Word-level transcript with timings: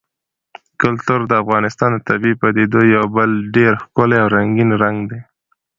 کلتور 0.81 1.19
د 1.27 1.31
افغانستان 1.43 1.91
د 1.95 1.99
طبیعي 2.09 2.35
پدیدو 2.41 2.81
یو 2.95 3.05
بل 3.15 3.29
ډېر 3.55 3.71
ښکلی 3.83 4.17
او 4.23 4.27
رنګین 4.35 4.69
رنګ 4.83 4.97
دی. 5.09 5.19